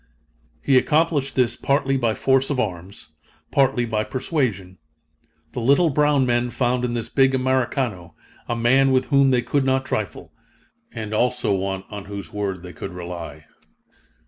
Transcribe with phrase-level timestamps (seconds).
[0.63, 3.09] He accomplished this, partly by force of arms,
[3.51, 4.79] partly by persuasion.
[5.51, 8.15] The little brown men found in this big Americano
[8.47, 10.33] a man with whom they could not trifle,
[10.91, 13.45] and also one on whose word they could rely.